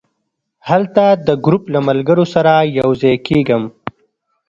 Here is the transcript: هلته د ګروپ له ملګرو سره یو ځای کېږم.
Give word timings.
هلته 0.69 1.03
د 1.27 1.29
ګروپ 1.45 1.63
له 1.73 1.79
ملګرو 1.87 2.25
سره 2.33 2.53
یو 2.79 2.89
ځای 3.01 3.15
کېږم. 3.27 3.63